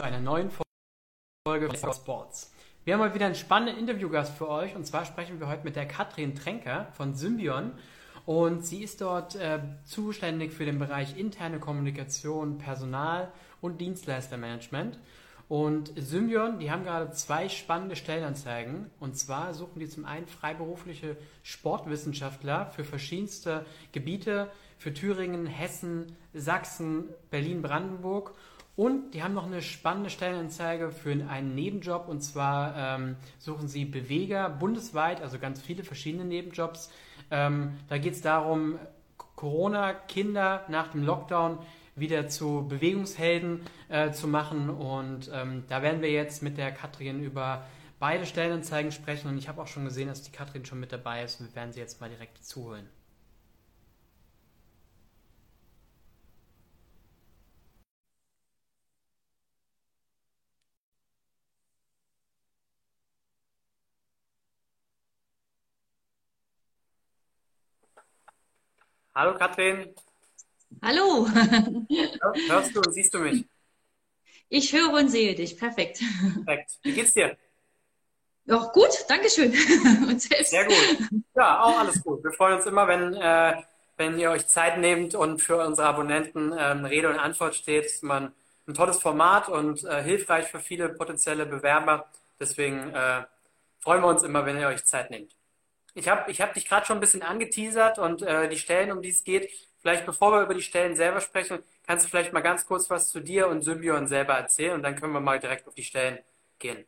[0.00, 0.50] zu einer neuen
[1.46, 2.50] Folge von Sports.
[2.84, 5.76] Wir haben mal wieder einen spannenden Interviewgast für euch und zwar sprechen wir heute mit
[5.76, 7.72] der Katrin Tränker von Symbion
[8.24, 14.98] und sie ist dort äh, zuständig für den Bereich interne Kommunikation, Personal und Dienstleistermanagement.
[15.50, 18.90] Und Symbion, die haben gerade zwei spannende Stellenanzeigen.
[19.00, 27.10] Und zwar suchen die zum einen freiberufliche Sportwissenschaftler für verschiedenste Gebiete, für Thüringen, Hessen, Sachsen,
[27.30, 28.32] Berlin, Brandenburg.
[28.80, 32.08] Und die haben noch eine spannende Stellenanzeige für einen Nebenjob.
[32.08, 36.90] Und zwar ähm, suchen sie Beweger bundesweit, also ganz viele verschiedene Nebenjobs.
[37.30, 38.78] Ähm, da geht es darum,
[39.36, 41.58] Corona-Kinder nach dem Lockdown
[41.94, 44.70] wieder zu Bewegungshelden äh, zu machen.
[44.70, 47.66] Und ähm, da werden wir jetzt mit der Katrin über
[47.98, 49.28] beide Stellenanzeigen sprechen.
[49.28, 51.38] Und ich habe auch schon gesehen, dass die Katrin schon mit dabei ist.
[51.38, 52.88] Und wir werden sie jetzt mal direkt zuholen.
[69.20, 69.94] Hallo Katrin.
[70.82, 71.28] Hallo.
[72.48, 73.44] Hörst du und siehst du mich?
[74.48, 75.58] Ich höre und sehe dich.
[75.58, 76.00] Perfekt.
[76.46, 76.78] Perfekt.
[76.82, 77.36] Wie geht's dir?
[78.46, 79.52] Doch, gut, Dankeschön.
[80.08, 80.52] Und selbst?
[80.52, 80.98] Sehr gut.
[81.36, 82.24] Ja, auch alles gut.
[82.24, 83.62] Wir freuen uns immer, wenn, äh,
[83.98, 87.84] wenn ihr euch Zeit nehmt und für unsere Abonnenten ähm, Rede und Antwort steht.
[87.84, 88.32] Das ist immer ein,
[88.68, 92.08] ein tolles Format und äh, hilfreich für viele potenzielle Bewerber.
[92.40, 93.24] Deswegen äh,
[93.80, 95.36] freuen wir uns immer, wenn ihr euch Zeit nehmt.
[95.94, 99.02] Ich habe ich hab dich gerade schon ein bisschen angeteasert und äh, die Stellen, um
[99.02, 102.40] die es geht, Vielleicht bevor wir über die Stellen selber sprechen, kannst du vielleicht mal
[102.40, 105.66] ganz kurz was zu dir und Symbion selber erzählen und dann können wir mal direkt
[105.66, 106.18] auf die Stellen
[106.58, 106.84] gehen.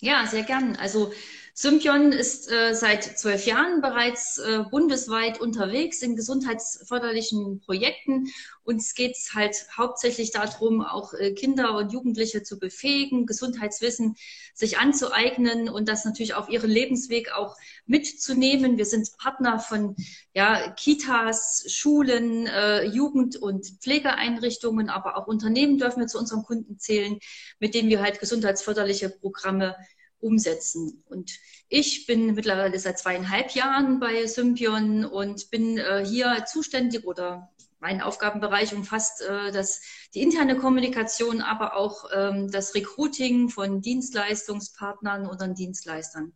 [0.00, 0.76] Ja, sehr gern.
[0.76, 1.12] Also
[1.60, 8.28] Sympion ist äh, seit zwölf Jahren bereits äh, bundesweit unterwegs in gesundheitsförderlichen Projekten.
[8.62, 14.16] Uns geht es halt hauptsächlich darum, auch äh, Kinder und Jugendliche zu befähigen, Gesundheitswissen
[14.54, 18.78] sich anzueignen und das natürlich auf ihren Lebensweg auch mitzunehmen.
[18.78, 19.96] Wir sind Partner von
[20.32, 26.78] ja, Kitas, Schulen, äh, Jugend- und Pflegeeinrichtungen, aber auch Unternehmen dürfen wir zu unseren Kunden
[26.78, 27.18] zählen,
[27.58, 29.76] mit denen wir halt gesundheitsförderliche Programme
[30.20, 31.02] umsetzen.
[31.08, 31.32] Und
[31.68, 37.50] ich bin mittlerweile seit zweieinhalb Jahren bei Sympion und bin äh, hier zuständig oder
[37.80, 39.80] mein Aufgabenbereich umfasst äh, das,
[40.14, 46.32] die interne Kommunikation, aber auch ähm, das Recruiting von Dienstleistungspartnern oder Dienstleistern.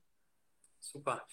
[0.80, 1.26] Super.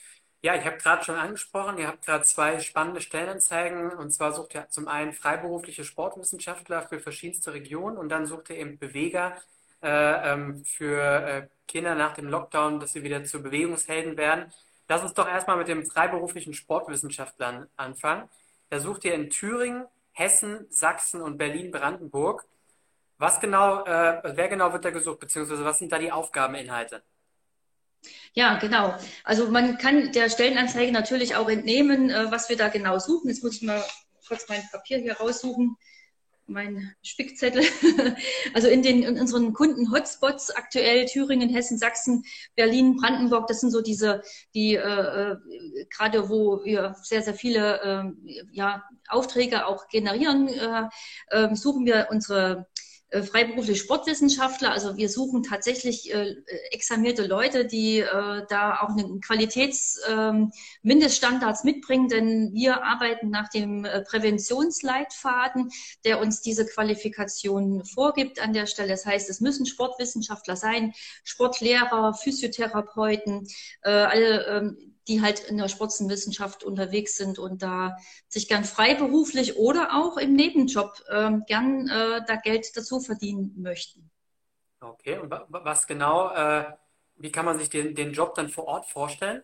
[0.44, 3.92] Ja, ich habe gerade schon angesprochen, ihr habt gerade zwei spannende Stellenanzeigen.
[3.92, 8.58] Und zwar sucht ihr zum einen freiberufliche Sportwissenschaftler für verschiedenste Regionen und dann sucht ihr
[8.58, 9.40] eben Beweger
[9.82, 14.52] äh, ähm, für äh, Kinder nach dem Lockdown, dass sie wieder zu Bewegungshelden werden.
[14.88, 18.30] Lass uns doch erstmal mit dem freiberuflichen Sportwissenschaftlern anfangen.
[18.70, 22.46] Da sucht ihr in Thüringen, Hessen, Sachsen und Berlin-Brandenburg.
[23.18, 27.04] Was genau, äh, wer genau wird da gesucht, beziehungsweise was sind da die Aufgabeninhalte?
[28.34, 28.98] Ja, genau.
[29.24, 33.30] Also man kann der Stellenanzeige natürlich auch entnehmen, äh, was wir da genau suchen.
[33.30, 33.84] Jetzt muss ich mal
[34.28, 35.78] kurz mein Papier hier raussuchen
[36.52, 37.64] mein Spickzettel.
[38.54, 42.24] Also in den in unseren Kunden-Hotspots aktuell Thüringen, Hessen, Sachsen,
[42.56, 44.22] Berlin, Brandenburg, das sind so diese,
[44.54, 45.38] die äh, äh
[45.90, 50.90] gerade wo wir sehr, sehr viele äh, ja, Aufträge auch generieren, äh,
[51.28, 52.68] äh, suchen wir unsere
[53.12, 54.72] äh, freiberufliche Sportwissenschaftler.
[54.72, 56.38] Also wir suchen tatsächlich äh,
[56.72, 63.84] examinierte Leute, die äh, da auch einen Qualitätsmindeststandards ähm, mitbringen, denn wir arbeiten nach dem
[63.84, 65.72] äh, Präventionsleitfaden,
[66.06, 68.88] der uns diese Qualifikation vorgibt an der Stelle.
[68.90, 70.94] Das heißt, es müssen Sportwissenschaftler sein,
[71.26, 73.46] Sportlehrer, Physiotherapeuten,
[73.84, 77.98] äh, alle ähm, die halt in der Spitzenwissenschaft unterwegs sind und da
[78.28, 84.10] sich gern freiberuflich oder auch im Nebenjob äh, gern äh, da Geld dazu verdienen möchten.
[84.80, 86.66] Okay, und was genau, äh,
[87.18, 89.44] wie kann man sich den, den Job dann vor Ort vorstellen?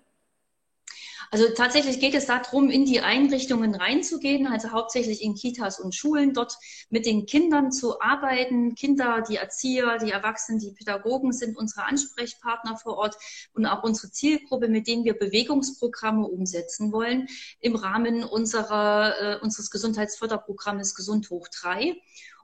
[1.29, 6.33] Also tatsächlich geht es darum, in die Einrichtungen reinzugehen, also hauptsächlich in Kitas und Schulen,
[6.33, 6.57] dort
[6.89, 8.75] mit den Kindern zu arbeiten.
[8.75, 13.15] Kinder, die Erzieher, die Erwachsenen, die Pädagogen sind unsere Ansprechpartner vor Ort
[13.53, 17.27] und auch unsere Zielgruppe, mit denen wir Bewegungsprogramme umsetzen wollen
[17.59, 21.95] im Rahmen unserer, äh, unseres Gesundheitsförderprogrammes Gesund hoch 3.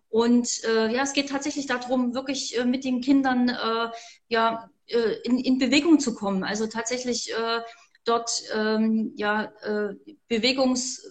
[0.10, 3.90] Und äh, ja, es geht tatsächlich darum, wirklich äh, mit den Kindern äh,
[4.28, 6.44] ja, äh, in, in Bewegung zu kommen.
[6.44, 7.62] Also tatsächlich äh,
[8.06, 9.96] dort ähm, ja, äh,
[10.28, 11.02] Bewegungs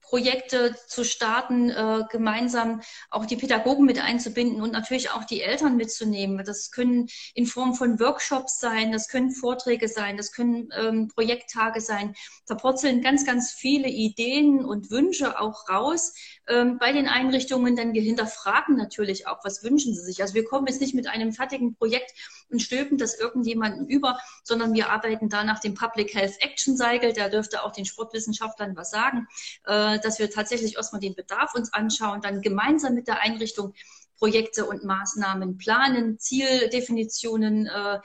[0.00, 5.76] Projekte zu starten, äh, gemeinsam auch die Pädagogen mit einzubinden und natürlich auch die Eltern
[5.76, 6.44] mitzunehmen.
[6.44, 11.80] Das können in Form von Workshops sein, das können Vorträge sein, das können ähm, Projekttage
[11.80, 12.14] sein.
[12.46, 16.14] Da purzeln ganz, ganz viele Ideen und Wünsche auch raus
[16.48, 20.22] ähm, bei den Einrichtungen, denn wir hinterfragen natürlich auch, was wünschen sie sich.
[20.22, 22.12] Also wir kommen jetzt nicht mit einem fertigen Projekt
[22.50, 27.12] und stülpen das irgendjemanden über, sondern wir arbeiten da nach dem Public Health Action Cycle,
[27.12, 29.26] der dürfte auch den Sportwissenschaftlern was sagen.
[29.64, 33.74] Äh, dass wir tatsächlich erstmal den Bedarf uns anschauen, dann gemeinsam mit der Einrichtung
[34.18, 38.00] Projekte und Maßnahmen planen, Zieldefinitionen äh,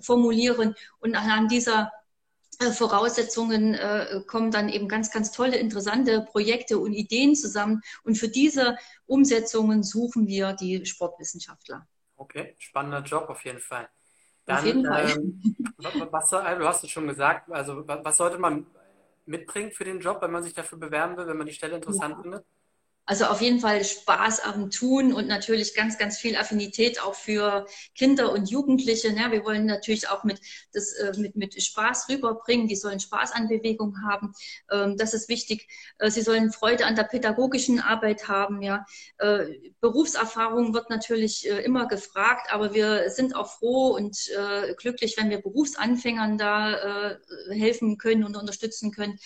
[0.00, 1.92] formulieren und anhand dieser
[2.60, 7.80] Voraussetzungen äh, kommen dann eben ganz, ganz tolle, interessante Projekte und Ideen zusammen.
[8.02, 11.86] Und für diese Umsetzungen suchen wir die Sportwissenschaftler.
[12.16, 13.88] Okay, spannender Job auf jeden Fall.
[14.46, 15.10] Dann, auf jeden Fall.
[15.10, 15.56] Ähm,
[16.10, 18.66] was, du hast es schon gesagt, also was sollte man
[19.26, 22.16] mitbringt für den Job, wenn man sich dafür bewerben will, wenn man die Stelle interessant
[22.16, 22.22] ja.
[22.22, 22.46] findet?
[23.06, 27.66] Also auf jeden Fall Spaß am Tun und natürlich ganz, ganz viel Affinität auch für
[27.94, 29.08] Kinder und Jugendliche.
[29.08, 30.40] Ja, wir wollen natürlich auch mit,
[30.72, 32.66] das, äh, mit, mit Spaß rüberbringen.
[32.66, 34.32] Die sollen Spaß an Bewegung haben.
[34.70, 35.68] Ähm, das ist wichtig.
[35.98, 38.62] Äh, sie sollen Freude an der pädagogischen Arbeit haben.
[38.62, 38.86] Ja.
[39.18, 44.16] Äh, Berufserfahrung wird natürlich immer gefragt, aber wir sind auch froh und
[44.78, 47.18] glücklich, wenn wir Berufsanfängern da
[47.50, 49.18] helfen können und unterstützen können,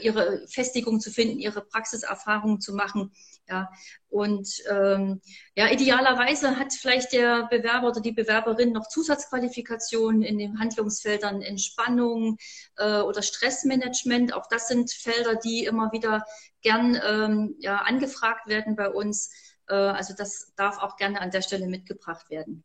[0.00, 3.07] ihre Festigung zu finden, ihre Praxiserfahrung zu machen
[3.48, 3.70] ja,
[4.10, 5.22] und ähm,
[5.54, 12.36] ja, idealerweise hat vielleicht der Bewerber oder die Bewerberin noch Zusatzqualifikationen in den Handlungsfeldern Entspannung
[12.76, 14.34] äh, oder Stressmanagement.
[14.34, 16.24] Auch das sind Felder, die immer wieder
[16.60, 19.32] gern ähm, ja, angefragt werden bei uns.
[19.68, 22.64] Äh, also das darf auch gerne an der Stelle mitgebracht werden.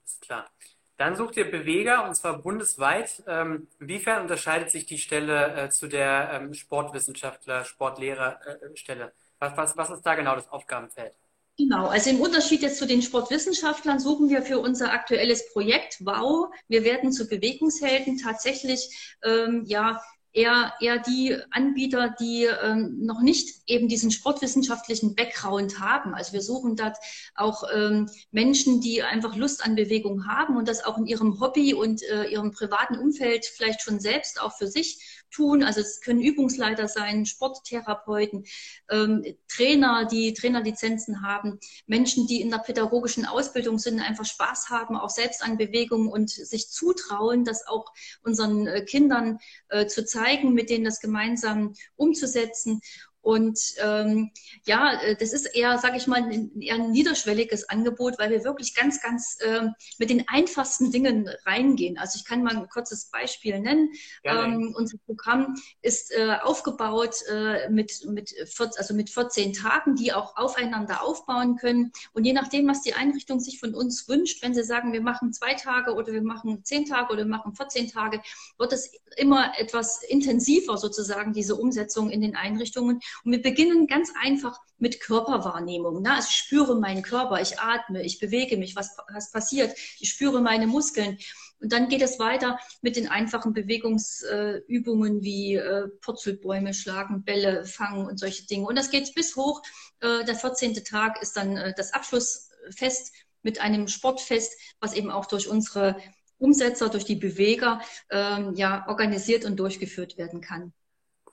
[0.00, 0.50] Alles klar.
[0.96, 3.22] Dann sucht ihr Beweger und zwar bundesweit.
[3.28, 9.04] Ähm, inwiefern unterscheidet sich die Stelle äh, zu der ähm, Sportwissenschaftler, Sportlehrerstelle?
[9.04, 11.16] Äh, was, was, was ist da genau das Aufgabenfeld?
[11.58, 16.52] Genau, also im Unterschied jetzt zu den Sportwissenschaftlern suchen wir für unser aktuelles Projekt WOW,
[16.68, 20.00] wir werden zu Bewegungshelden tatsächlich ähm, ja
[20.38, 26.14] eher, eher die Anbieter, die ähm, noch nicht eben diesen sportwissenschaftlichen Background haben.
[26.14, 26.96] Also wir suchen dort
[27.34, 31.74] auch ähm, Menschen, die einfach Lust an Bewegung haben und das auch in ihrem Hobby
[31.74, 35.62] und äh, ihrem privaten Umfeld vielleicht schon selbst auch für sich tun.
[35.62, 38.44] Also es können Übungsleiter sein, Sporttherapeuten,
[38.90, 44.96] ähm, Trainer, die Trainerlizenzen haben, Menschen, die in der pädagogischen Ausbildung sind, einfach Spaß haben,
[44.96, 47.86] auch selbst an Bewegung und sich zutrauen, das auch
[48.22, 49.38] unseren äh, Kindern
[49.68, 52.80] äh, zu zeigen, mit denen das gemeinsam umzusetzen.
[53.28, 54.30] Und ähm,
[54.64, 58.42] ja, äh, das ist eher, sage ich mal, ein, eher ein niederschwelliges Angebot, weil wir
[58.42, 59.66] wirklich ganz, ganz äh,
[59.98, 61.98] mit den einfachsten Dingen reingehen.
[61.98, 63.90] Also ich kann mal ein kurzes Beispiel nennen.
[64.24, 70.14] Ähm, unser Programm ist äh, aufgebaut äh, mit, mit, 14, also mit 14 Tagen, die
[70.14, 71.92] auch aufeinander aufbauen können.
[72.14, 75.34] Und je nachdem, was die Einrichtung sich von uns wünscht, wenn sie sagen, wir machen
[75.34, 78.22] zwei Tage oder wir machen zehn Tage oder wir machen 14 Tage,
[78.56, 83.00] wird es immer etwas intensiver sozusagen, diese Umsetzung in den Einrichtungen.
[83.24, 86.02] Und wir beginnen ganz einfach mit Körperwahrnehmung.
[86.02, 86.12] Ne?
[86.12, 90.40] Also ich spüre meinen Körper, ich atme, ich bewege mich, was, was passiert, ich spüre
[90.40, 91.18] meine Muskeln.
[91.60, 98.06] Und dann geht es weiter mit den einfachen Bewegungsübungen wie äh, Purzelbäume schlagen, Bälle fangen
[98.06, 98.66] und solche Dinge.
[98.66, 99.62] Und das geht bis hoch.
[100.00, 100.74] Äh, der 14.
[100.84, 103.12] Tag ist dann äh, das Abschlussfest
[103.42, 105.96] mit einem Sportfest, was eben auch durch unsere
[106.38, 107.80] Umsetzer, durch die Beweger
[108.10, 110.72] ähm, ja organisiert und durchgeführt werden kann.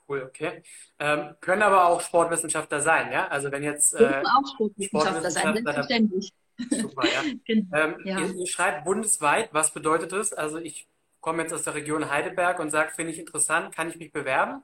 [0.08, 0.62] Cool, okay.
[0.98, 3.26] Ähm, können aber auch Sportwissenschaftler sein, ja?
[3.28, 6.32] Also wenn jetzt äh, auch Sportwissenschaftler, sein, selbstverständlich.
[6.70, 7.22] Super, ja.
[7.44, 8.20] genau, ähm, ja.
[8.20, 10.32] Ihr, ihr, schreibt bundesweit, was bedeutet das?
[10.32, 10.88] Also ich
[11.20, 14.62] komme jetzt aus der Region Heidelberg und sage, finde ich interessant, kann ich mich bewerben?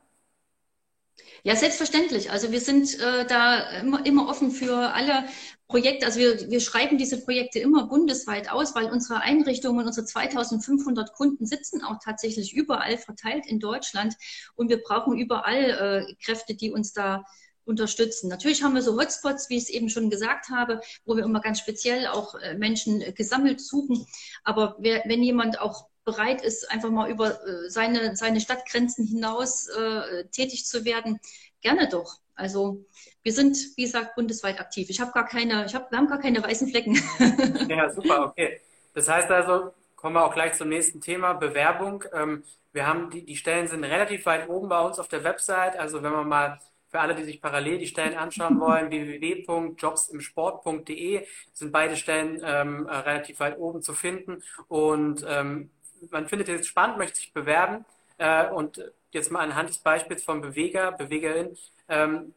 [1.44, 2.30] Ja, selbstverständlich.
[2.30, 5.24] Also wir sind äh, da immer, immer offen für alle
[5.66, 6.06] Projekte.
[6.06, 11.44] Also wir, wir schreiben diese Projekte immer bundesweit aus, weil unsere Einrichtungen, unsere 2500 Kunden
[11.44, 14.14] sitzen auch tatsächlich überall verteilt in Deutschland
[14.54, 17.24] und wir brauchen überall äh, Kräfte, die uns da
[17.64, 18.28] unterstützen.
[18.28, 21.40] Natürlich haben wir so Hotspots, wie ich es eben schon gesagt habe, wo wir immer
[21.40, 24.06] ganz speziell auch äh, Menschen äh, gesammelt suchen.
[24.44, 29.68] Aber wer, wenn jemand auch bereit ist, einfach mal über äh, seine, seine Stadtgrenzen hinaus
[29.68, 31.20] äh, tätig zu werden,
[31.60, 32.18] gerne doch.
[32.34, 32.84] Also
[33.22, 34.90] wir sind, wie gesagt, bundesweit aktiv.
[34.90, 36.94] Ich habe gar keine, ich hab, wir haben gar keine weißen Flecken.
[37.68, 38.60] ja, super, okay.
[38.94, 42.04] Das heißt also, kommen wir auch gleich zum nächsten Thema, Bewerbung.
[42.12, 42.42] Ähm,
[42.72, 45.78] wir haben die, die Stellen sind relativ weit oben bei uns auf der Website.
[45.78, 51.72] Also wenn man mal für alle, die sich parallel die Stellen anschauen wollen, www.jobsimsport.de sind
[51.72, 54.42] beide Stellen ähm, relativ weit oben zu finden.
[54.68, 55.70] Und ähm,
[56.10, 57.84] man findet es spannend, möchte sich bewerben
[58.18, 58.80] äh, und
[59.10, 61.56] jetzt mal anhand des Beispiels von Beweger, Bewegerin,
[61.88, 62.34] ähm,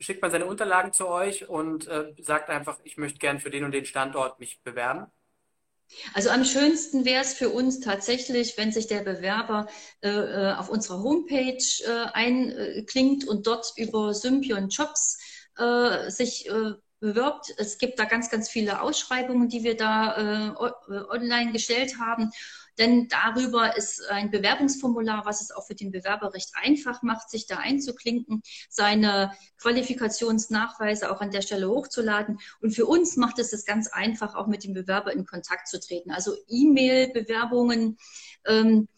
[0.00, 3.64] schickt man seine Unterlagen zu euch und äh, sagt einfach, ich möchte gern für den
[3.64, 5.06] und den Standort mich bewerben?
[6.14, 9.68] Also am schönsten wäre es für uns tatsächlich, wenn sich der Bewerber
[10.02, 15.18] äh, äh auf unserer Homepage äh, einklingt und dort über Sympion Jobs
[15.58, 17.54] äh, sich äh, bewirbt.
[17.58, 20.56] Es gibt da ganz, ganz viele Ausschreibungen, die wir da
[21.10, 22.30] online gestellt haben.
[22.78, 27.46] Denn darüber ist ein Bewerbungsformular, was es auch für den Bewerber recht einfach macht, sich
[27.46, 32.38] da einzuklinken, seine Qualifikationsnachweise auch an der Stelle hochzuladen.
[32.60, 35.80] Und für uns macht es das ganz einfach, auch mit dem Bewerber in Kontakt zu
[35.80, 36.10] treten.
[36.10, 37.98] Also E-Mail-Bewerbungen
[38.46, 38.88] ähm,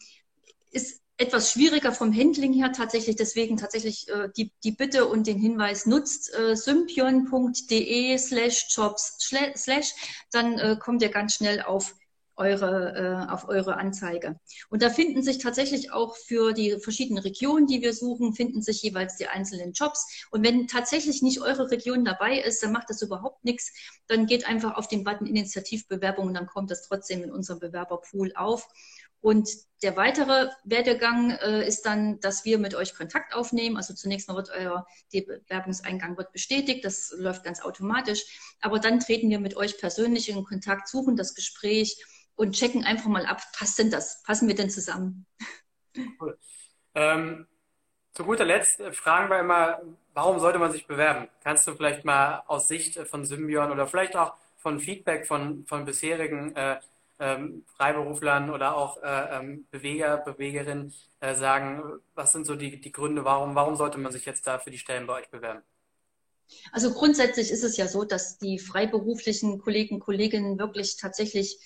[0.71, 3.15] ist etwas schwieriger vom Handling her tatsächlich.
[3.15, 9.17] Deswegen tatsächlich äh, die, die Bitte und den Hinweis nutzt äh, sympion.de slash jobs
[9.55, 9.93] slash,
[10.31, 11.95] dann äh, kommt ihr ganz schnell auf
[12.37, 14.39] eure, äh, auf eure Anzeige.
[14.69, 18.81] Und da finden sich tatsächlich auch für die verschiedenen Regionen, die wir suchen, finden sich
[18.81, 20.25] jeweils die einzelnen Jobs.
[20.31, 23.73] Und wenn tatsächlich nicht eure Region dabei ist, dann macht das überhaupt nichts.
[24.07, 28.31] Dann geht einfach auf den Button Initiativbewerbung und dann kommt das trotzdem in unserem Bewerberpool
[28.35, 28.67] auf.
[29.19, 29.49] Und
[29.83, 33.77] der weitere Werdegang äh, ist dann, dass wir mit euch Kontakt aufnehmen.
[33.77, 38.23] Also zunächst mal wird euer Bewerbungseingang wird bestätigt, das läuft ganz automatisch.
[38.61, 42.03] Aber dann treten wir mit euch persönlich in Kontakt, suchen das Gespräch
[42.35, 44.23] und checken einfach mal ab, passt denn das?
[44.23, 45.25] Passen wir denn zusammen?
[46.19, 46.37] Cool.
[46.95, 47.47] Ähm,
[48.13, 49.81] zu guter Letzt fragen wir immer,
[50.13, 51.27] warum sollte man sich bewerben?
[51.43, 55.85] Kannst du vielleicht mal aus Sicht von Symbion oder vielleicht auch von Feedback von, von
[55.85, 56.79] bisherigen äh,
[57.19, 61.81] ähm, Freiberuflern oder auch äh, ähm, Beweger, Bewegerinnen äh, sagen,
[62.15, 64.77] was sind so die, die Gründe, warum, warum sollte man sich jetzt da für die
[64.77, 65.61] Stellen bei euch bewerben?
[66.71, 71.59] Also grundsätzlich ist es ja so, dass die freiberuflichen Kollegen, Kolleginnen wirklich tatsächlich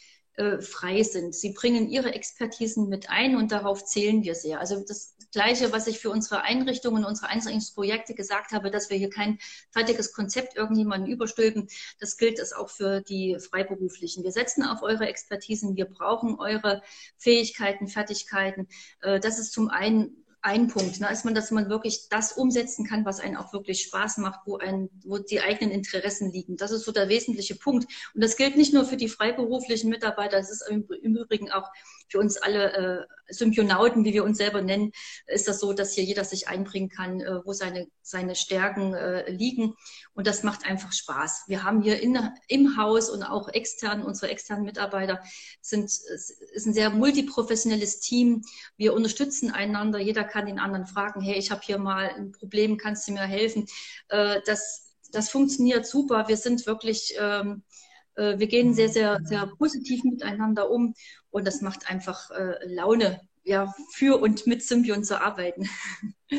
[0.62, 1.36] frei sind.
[1.36, 4.60] Sie bringen ihre Expertisen mit ein und darauf zählen wir sehr.
[4.60, 9.10] Also das Gleiche, was ich für unsere Einrichtungen, unsere Einrichtungsprojekte gesagt habe, dass wir hier
[9.10, 9.40] kein
[9.72, 11.68] fertiges Konzept irgendjemanden überstülpen,
[12.00, 14.24] das gilt es auch für die Freiberuflichen.
[14.24, 16.82] Wir setzen auf eure Expertisen, wir brauchen eure
[17.18, 18.68] Fähigkeiten, Fertigkeiten.
[19.02, 22.86] Äh, das ist zum einen ein Punkt, ne, ist man, dass man wirklich das umsetzen
[22.86, 26.58] kann, was einen auch wirklich Spaß macht, wo, ein, wo die eigenen Interessen liegen.
[26.58, 27.86] Das ist so der wesentliche Punkt.
[28.16, 31.70] Und das gilt nicht nur für die freiberuflichen Mitarbeiter, das ist im, im Übrigen auch
[32.12, 34.92] für uns alle äh, Symbionauten, wie wir uns selber nennen,
[35.28, 39.32] ist das so, dass hier jeder sich einbringen kann, äh, wo seine, seine Stärken äh,
[39.32, 39.76] liegen.
[40.14, 41.46] Und das macht einfach Spaß.
[41.48, 45.24] Wir haben hier in, im Haus und auch extern, unsere externen Mitarbeiter
[45.62, 48.42] sind, ist ein sehr multiprofessionelles Team.
[48.76, 50.00] Wir unterstützen einander.
[50.00, 53.22] Jeder kann den anderen fragen, hey, ich habe hier mal ein Problem, kannst du mir
[53.22, 53.68] helfen?
[54.10, 56.28] Äh, das, das funktioniert super.
[56.28, 57.64] Wir sind wirklich, ähm,
[58.16, 60.94] äh, wir gehen sehr, sehr, sehr positiv miteinander um
[61.30, 65.70] und das macht einfach äh, Laune, ja, für und mit Symbion zu arbeiten.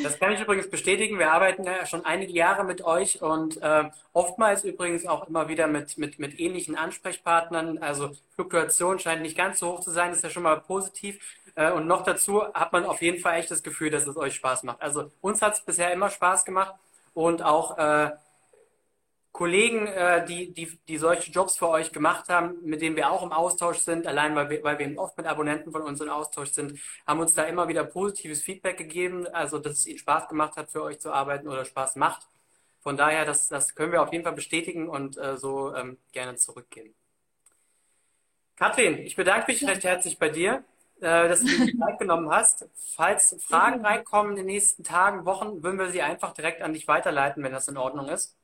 [0.03, 1.19] Das kann ich übrigens bestätigen.
[1.19, 5.67] Wir arbeiten ja schon einige Jahre mit euch und äh, oftmals übrigens auch immer wieder
[5.67, 7.77] mit, mit, mit ähnlichen Ansprechpartnern.
[7.77, 11.21] Also Fluktuation scheint nicht ganz so hoch zu sein, ist ja schon mal positiv.
[11.57, 14.35] Äh, und noch dazu hat man auf jeden Fall echt das Gefühl, dass es euch
[14.35, 14.81] Spaß macht.
[14.81, 16.75] Also uns hat es bisher immer Spaß gemacht
[17.13, 18.13] und auch äh,
[19.33, 23.23] Kollegen, äh, die, die, die solche Jobs für euch gemacht haben, mit denen wir auch
[23.23, 26.51] im Austausch sind, allein weil wir, weil wir oft mit Abonnenten von uns im Austausch
[26.51, 30.57] sind, haben uns da immer wieder positives Feedback gegeben, also dass es ihnen Spaß gemacht
[30.57, 32.29] hat, für euch zu arbeiten oder Spaß macht.
[32.81, 36.37] Von daher, das, das können wir auf jeden Fall bestätigen und äh, so ähm, gerne
[36.37, 36.95] zurückgeben.
[38.57, 40.63] Kathrin, ich bedanke mich recht herzlich bei dir,
[41.01, 42.69] äh, dass du die Zeit genommen hast.
[42.95, 46.87] Falls Fragen reinkommen in den nächsten Tagen, Wochen, würden wir sie einfach direkt an dich
[46.87, 48.37] weiterleiten, wenn das in Ordnung ist.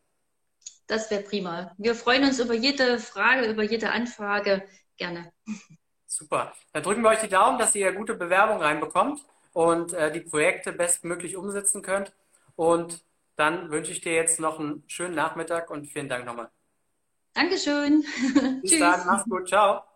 [0.89, 1.73] Das wäre prima.
[1.79, 4.67] Wir freuen uns über jede Frage, über jede Anfrage.
[4.97, 5.31] Gerne.
[6.07, 6.55] Super.
[6.73, 10.73] Dann drücken wir euch die Daumen, dass ihr gute Bewerbungen reinbekommt und äh, die Projekte
[10.73, 12.13] bestmöglich umsetzen könnt.
[12.57, 13.05] Und
[13.37, 16.51] dann wünsche ich dir jetzt noch einen schönen Nachmittag und vielen Dank nochmal.
[17.35, 18.05] Dankeschön.
[18.63, 19.07] Bis dann.
[19.07, 19.47] Mach's gut.
[19.47, 19.88] Ciao.